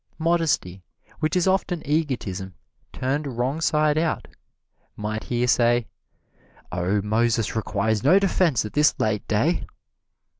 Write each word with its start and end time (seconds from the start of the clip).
Modesty, 0.17 0.81
which 1.19 1.35
is 1.35 1.47
often 1.47 1.85
egotism 1.85 2.55
turned 2.91 3.37
wrong 3.37 3.61
side 3.61 3.99
out, 3.99 4.27
might 4.95 5.25
here 5.25 5.45
say, 5.45 5.85
"Oh, 6.71 7.03
Moses 7.03 7.55
requires 7.55 8.03
no 8.03 8.17
defense 8.17 8.65
at 8.65 8.73
this 8.73 8.95
late 8.99 9.27
day!" 9.27 9.63